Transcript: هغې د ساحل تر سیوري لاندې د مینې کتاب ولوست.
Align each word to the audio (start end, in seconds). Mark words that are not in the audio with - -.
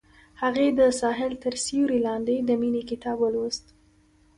هغې 0.41 0.67
د 0.79 0.81
ساحل 0.99 1.33
تر 1.43 1.53
سیوري 1.65 1.99
لاندې 2.07 2.35
د 2.39 2.49
مینې 2.61 2.83
کتاب 2.89 3.17
ولوست. 3.21 3.65